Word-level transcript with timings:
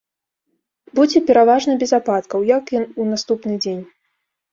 Будзе 0.99 1.19
пераважна 1.27 1.75
без 1.83 1.91
ападкаў, 1.97 2.39
як 2.57 2.73
і 2.75 2.79
ў 2.85 3.03
наступны 3.11 3.53
дзень. 3.67 3.83